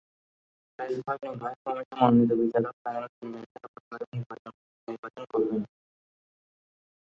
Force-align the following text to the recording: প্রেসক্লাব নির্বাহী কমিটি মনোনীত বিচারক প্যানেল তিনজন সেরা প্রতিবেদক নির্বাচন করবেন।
প্রেসক্লাব 0.79 1.17
নির্বাহী 1.25 1.57
কমিটি 1.65 1.93
মনোনীত 2.01 2.31
বিচারক 2.41 2.75
প্যানেল 2.83 3.05
তিনজন 3.11 3.43
সেরা 3.51 3.67
প্রতিবেদক 3.73 4.53
নির্বাচন 4.87 5.23
করবেন। 5.31 5.61